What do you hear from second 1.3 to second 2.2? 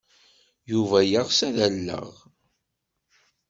ad t-alleɣ.